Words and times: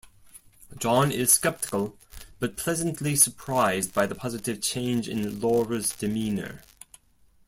John 0.79 1.11
is 1.11 1.31
sceptical 1.33 1.95
but 2.39 2.57
pleasantly 2.57 3.15
surprised 3.15 3.93
by 3.93 4.07
the 4.07 4.15
positive 4.15 4.59
change 4.59 5.07
in 5.07 5.39
Laura's 5.39 5.91
demeanour. 5.91 6.63